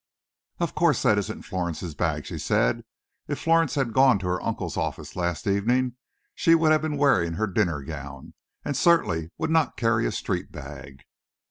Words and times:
"Of 0.57 0.73
course 0.73 1.03
that 1.03 1.19
isn't 1.19 1.43
Florence's 1.43 1.93
bag," 1.93 2.25
she 2.25 2.39
said; 2.39 2.83
"if 3.27 3.37
Florence 3.37 3.75
had 3.75 3.93
gone 3.93 4.17
to 4.17 4.27
her 4.29 4.41
uncle's 4.41 4.75
office 4.75 5.15
last 5.15 5.45
evening, 5.45 5.95
she 6.33 6.55
would 6.55 6.71
have 6.71 6.81
been 6.81 6.97
wearing 6.97 7.33
her 7.33 7.45
dinner 7.45 7.83
gown, 7.83 8.33
and 8.65 8.75
certainly 8.75 9.29
would 9.37 9.51
not 9.51 9.77
carry 9.77 10.07
a 10.07 10.11
street 10.11 10.51
bag." 10.51 11.03